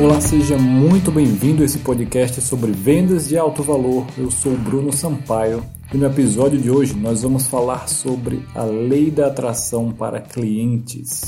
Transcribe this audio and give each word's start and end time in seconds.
Olá, 0.00 0.20
seja 0.20 0.58
muito 0.58 1.12
bem-vindo 1.12 1.62
a 1.62 1.64
esse 1.64 1.78
podcast 1.78 2.40
sobre 2.40 2.72
vendas 2.72 3.28
de 3.28 3.38
alto 3.38 3.62
valor. 3.62 4.04
Eu 4.18 4.28
sou 4.28 4.56
Bruno 4.56 4.92
Sampaio 4.92 5.64
e 5.92 5.96
no 5.96 6.04
episódio 6.04 6.60
de 6.60 6.68
hoje 6.68 6.96
nós 6.96 7.22
vamos 7.22 7.46
falar 7.46 7.88
sobre 7.88 8.44
a 8.56 8.64
lei 8.64 9.08
da 9.08 9.28
atração 9.28 9.92
para 9.92 10.20
clientes. 10.20 11.22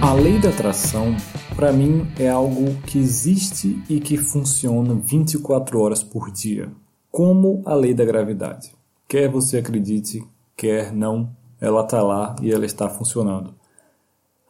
A 0.00 0.14
lei 0.14 0.38
da 0.38 0.48
atração, 0.48 1.14
para 1.54 1.70
mim, 1.70 2.06
é 2.18 2.30
algo 2.30 2.74
que 2.86 2.98
existe 2.98 3.78
e 3.90 4.00
que 4.00 4.16
funciona 4.16 4.94
24 4.94 5.78
horas 5.78 6.02
por 6.02 6.30
dia, 6.30 6.72
como 7.10 7.62
a 7.66 7.74
lei 7.74 7.92
da 7.92 8.06
gravidade. 8.06 8.72
Quer 9.06 9.28
você 9.28 9.58
acredite, 9.58 10.22
quer 10.58 10.92
não, 10.92 11.30
ela 11.60 11.82
está 11.82 12.02
lá 12.02 12.34
e 12.42 12.50
ela 12.50 12.66
está 12.66 12.90
funcionando. 12.90 13.54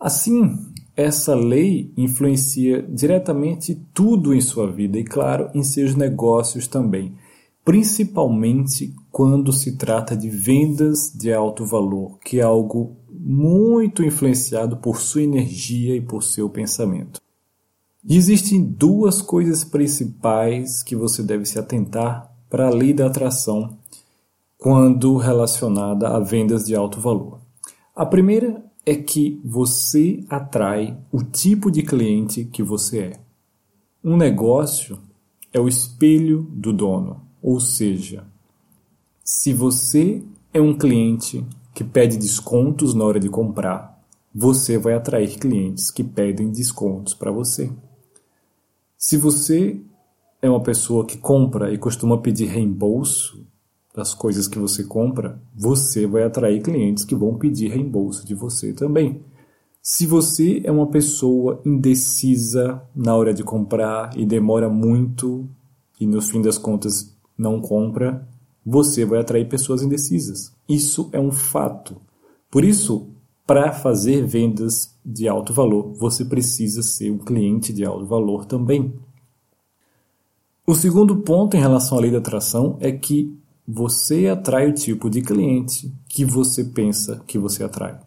Assim, 0.00 0.56
essa 0.96 1.34
lei 1.34 1.92
influencia 1.96 2.82
diretamente 2.82 3.80
tudo 3.92 4.34
em 4.34 4.40
sua 4.40 4.70
vida 4.70 4.98
e, 4.98 5.04
claro, 5.04 5.50
em 5.54 5.62
seus 5.62 5.94
negócios 5.94 6.66
também, 6.66 7.14
principalmente 7.64 8.94
quando 9.10 9.52
se 9.52 9.76
trata 9.76 10.16
de 10.16 10.30
vendas 10.30 11.12
de 11.14 11.32
alto 11.32 11.66
valor, 11.66 12.18
que 12.24 12.40
é 12.40 12.42
algo 12.42 12.96
muito 13.10 14.02
influenciado 14.02 14.78
por 14.78 15.00
sua 15.00 15.22
energia 15.22 15.94
e 15.94 16.00
por 16.00 16.22
seu 16.22 16.48
pensamento. 16.48 17.20
E 18.08 18.16
existem 18.16 18.62
duas 18.64 19.20
coisas 19.20 19.64
principais 19.64 20.82
que 20.82 20.96
você 20.96 21.22
deve 21.22 21.44
se 21.44 21.58
atentar 21.58 22.32
para 22.48 22.68
a 22.68 22.70
lei 22.70 22.94
da 22.94 23.06
atração 23.06 23.76
quando 24.70 25.16
relacionada 25.16 26.08
a 26.08 26.20
vendas 26.20 26.66
de 26.66 26.76
alto 26.76 27.00
valor. 27.00 27.40
A 27.96 28.04
primeira 28.04 28.62
é 28.84 28.94
que 28.94 29.40
você 29.42 30.22
atrai 30.28 30.94
o 31.10 31.22
tipo 31.22 31.70
de 31.70 31.82
cliente 31.82 32.44
que 32.44 32.62
você 32.62 32.98
é. 32.98 33.20
Um 34.04 34.14
negócio 34.14 34.98
é 35.54 35.58
o 35.58 35.68
espelho 35.68 36.42
do 36.52 36.70
dono, 36.70 37.22
ou 37.42 37.58
seja, 37.58 38.26
se 39.24 39.54
você 39.54 40.22
é 40.52 40.60
um 40.60 40.76
cliente 40.76 41.42
que 41.74 41.82
pede 41.82 42.18
descontos 42.18 42.92
na 42.92 43.04
hora 43.04 43.18
de 43.18 43.30
comprar, 43.30 43.98
você 44.34 44.76
vai 44.76 44.92
atrair 44.92 45.38
clientes 45.38 45.90
que 45.90 46.04
pedem 46.04 46.50
descontos 46.50 47.14
para 47.14 47.30
você. 47.30 47.72
Se 48.98 49.16
você 49.16 49.80
é 50.42 50.50
uma 50.50 50.60
pessoa 50.60 51.06
que 51.06 51.16
compra 51.16 51.72
e 51.72 51.78
costuma 51.78 52.18
pedir 52.18 52.48
reembolso, 52.48 53.47
das 53.98 54.14
coisas 54.14 54.46
que 54.46 54.60
você 54.60 54.84
compra, 54.84 55.42
você 55.52 56.06
vai 56.06 56.22
atrair 56.22 56.62
clientes 56.62 57.04
que 57.04 57.16
vão 57.16 57.36
pedir 57.36 57.68
reembolso 57.68 58.24
de 58.24 58.32
você 58.32 58.72
também. 58.72 59.20
Se 59.82 60.06
você 60.06 60.60
é 60.62 60.70
uma 60.70 60.86
pessoa 60.86 61.60
indecisa 61.66 62.80
na 62.94 63.16
hora 63.16 63.34
de 63.34 63.42
comprar 63.42 64.16
e 64.16 64.24
demora 64.24 64.68
muito 64.68 65.48
e 66.00 66.06
no 66.06 66.22
fim 66.22 66.40
das 66.40 66.56
contas 66.56 67.12
não 67.36 67.60
compra, 67.60 68.24
você 68.64 69.04
vai 69.04 69.18
atrair 69.18 69.48
pessoas 69.48 69.82
indecisas. 69.82 70.52
Isso 70.68 71.08
é 71.10 71.18
um 71.18 71.32
fato. 71.32 71.96
Por 72.48 72.64
isso, 72.64 73.08
para 73.44 73.72
fazer 73.72 74.24
vendas 74.24 74.94
de 75.04 75.26
alto 75.26 75.52
valor, 75.52 75.92
você 75.94 76.24
precisa 76.24 76.82
ser 76.84 77.10
um 77.10 77.18
cliente 77.18 77.72
de 77.72 77.84
alto 77.84 78.06
valor 78.06 78.44
também. 78.44 78.94
O 80.64 80.74
segundo 80.74 81.16
ponto 81.16 81.56
em 81.56 81.60
relação 81.60 81.98
à 81.98 82.00
lei 82.00 82.12
da 82.12 82.18
atração 82.18 82.76
é 82.78 82.92
que 82.92 83.36
você 83.70 84.28
atrai 84.28 84.66
o 84.66 84.72
tipo 84.72 85.10
de 85.10 85.20
cliente 85.20 85.92
que 86.08 86.24
você 86.24 86.64
pensa 86.64 87.22
que 87.26 87.38
você 87.38 87.62
atrai. 87.62 88.00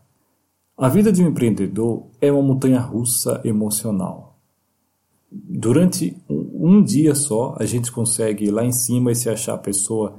A 0.76 0.90
vida 0.90 1.12
de 1.12 1.24
um 1.24 1.28
empreendedor 1.28 2.08
é 2.20 2.32
uma 2.32 2.42
montanha 2.42 2.80
russa 2.80 3.40
emocional. 3.44 4.40
Durante 5.32 6.18
um 6.28 6.82
dia 6.82 7.14
só, 7.14 7.56
a 7.60 7.66
gente 7.66 7.92
consegue 7.92 8.46
ir 8.46 8.50
lá 8.50 8.66
em 8.66 8.72
cima 8.72 9.12
e 9.12 9.16
se 9.16 9.30
achar 9.30 9.54
a 9.54 9.60
pessoa 9.60 10.16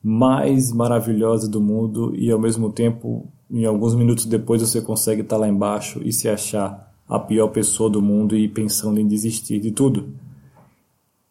mais 0.00 0.70
maravilhosa 0.70 1.48
do 1.48 1.60
mundo, 1.60 2.14
e 2.14 2.30
ao 2.30 2.38
mesmo 2.38 2.70
tempo, 2.70 3.26
em 3.50 3.64
alguns 3.64 3.92
minutos 3.96 4.24
depois, 4.24 4.62
você 4.62 4.80
consegue 4.80 5.22
estar 5.22 5.36
lá 5.36 5.48
embaixo 5.48 6.00
e 6.04 6.12
se 6.12 6.28
achar 6.28 6.94
a 7.08 7.18
pior 7.18 7.48
pessoa 7.48 7.90
do 7.90 8.00
mundo 8.00 8.36
e 8.36 8.46
pensando 8.48 9.00
em 9.00 9.08
desistir 9.08 9.58
de 9.58 9.72
tudo. 9.72 10.10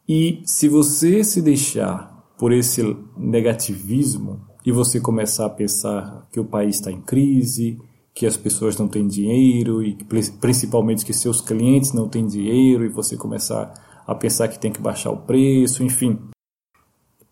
E 0.07 0.41
se 0.43 0.67
você 0.67 1.23
se 1.23 1.41
deixar 1.41 2.14
por 2.37 2.51
esse 2.51 2.81
negativismo 3.17 4.41
e 4.65 4.71
você 4.71 4.99
começar 4.99 5.45
a 5.45 5.49
pensar 5.49 6.27
que 6.31 6.39
o 6.39 6.45
país 6.45 6.75
está 6.75 6.91
em 6.91 7.01
crise, 7.01 7.79
que 8.13 8.25
as 8.25 8.37
pessoas 8.37 8.77
não 8.77 8.87
têm 8.87 9.07
dinheiro 9.07 9.83
e 9.83 9.95
principalmente 10.39 11.05
que 11.05 11.13
seus 11.13 11.41
clientes 11.41 11.91
não 11.93 12.07
têm 12.07 12.25
dinheiro 12.25 12.85
e 12.85 12.89
você 12.89 13.15
começar 13.17 13.73
a 14.07 14.15
pensar 14.15 14.47
que 14.47 14.59
tem 14.59 14.71
que 14.71 14.81
baixar 14.81 15.11
o 15.11 15.17
preço, 15.17 15.83
enfim, 15.83 16.17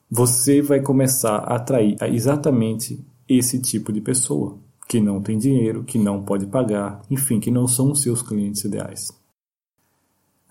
você 0.09 0.62
vai 0.62 0.81
começar 0.81 1.38
a 1.38 1.56
atrair 1.56 1.97
exatamente 2.02 3.03
esse 3.28 3.59
tipo 3.59 3.91
de 3.91 4.02
pessoa 4.02 4.58
que 4.88 5.00
não 5.00 5.22
tem 5.22 5.38
dinheiro, 5.38 5.84
que 5.84 5.97
não 5.97 6.22
pode 6.22 6.46
pagar, 6.46 7.02
enfim, 7.09 7.40
que 7.40 7.50
não 7.50 7.68
são 7.68 7.91
os 7.91 8.02
seus 8.02 8.22
clientes 8.22 8.64
ideais. 8.64 9.22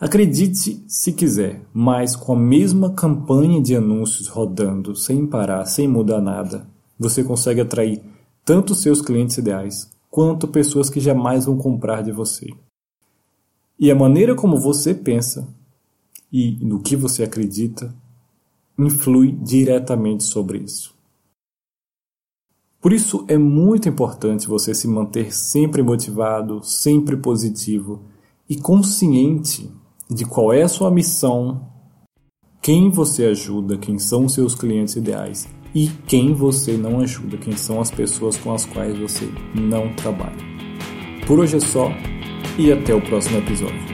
Acredite 0.02 0.82
se 0.88 1.12
quiser, 1.12 1.64
mas 1.72 2.16
com 2.16 2.32
a 2.32 2.36
mesma 2.36 2.92
campanha 2.92 3.62
de 3.62 3.76
anúncios 3.76 4.26
rodando 4.26 4.96
sem 4.96 5.24
parar, 5.24 5.64
sem 5.64 5.86
mudar 5.86 6.20
nada, 6.20 6.68
você 6.98 7.22
consegue 7.22 7.60
atrair 7.60 8.02
tanto 8.44 8.74
seus 8.74 9.00
clientes 9.00 9.38
ideais 9.38 9.88
quanto 10.10 10.48
pessoas 10.48 10.90
que 10.90 10.98
jamais 10.98 11.44
vão 11.44 11.56
comprar 11.56 12.02
de 12.02 12.10
você. 12.10 12.52
E 13.78 13.92
a 13.92 13.94
maneira 13.94 14.34
como 14.34 14.58
você 14.58 14.92
pensa 14.92 15.48
e 16.32 16.58
no 16.60 16.82
que 16.82 16.96
você 16.96 17.22
acredita 17.22 17.94
influi 18.76 19.30
diretamente 19.30 20.24
sobre 20.24 20.58
isso. 20.58 20.92
Por 22.80 22.92
isso 22.92 23.24
é 23.28 23.38
muito 23.38 23.88
importante 23.88 24.48
você 24.48 24.74
se 24.74 24.88
manter 24.88 25.32
sempre 25.32 25.80
motivado, 25.80 26.60
sempre 26.64 27.16
positivo 27.16 28.02
e 28.48 28.56
consciente 28.56 29.70
de 30.10 30.24
qual 30.24 30.52
é 30.52 30.62
a 30.62 30.68
sua 30.68 30.90
missão, 30.90 31.68
quem 32.60 32.90
você 32.90 33.26
ajuda, 33.26 33.76
quem 33.76 33.98
são 33.98 34.26
os 34.26 34.34
seus 34.34 34.54
clientes 34.54 34.96
ideais 34.96 35.48
e 35.74 35.88
quem 36.06 36.32
você 36.34 36.76
não 36.76 37.00
ajuda, 37.00 37.36
quem 37.36 37.56
são 37.56 37.80
as 37.80 37.90
pessoas 37.90 38.36
com 38.36 38.52
as 38.52 38.64
quais 38.64 38.96
você 38.98 39.28
não 39.54 39.92
trabalha. 39.94 40.36
Por 41.26 41.38
hoje 41.40 41.56
é 41.56 41.60
só 41.60 41.90
e 42.58 42.72
até 42.72 42.94
o 42.94 43.00
próximo 43.00 43.38
episódio. 43.38 43.91